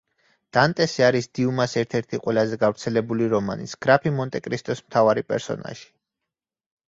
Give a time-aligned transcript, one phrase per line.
[0.57, 5.87] დანტესი არის დიუმას ერთ-ერთი ყველაზე გავრცელებული რომანის, გრაფი მონტე-კრისტოს მთავარი პერსონაჟი.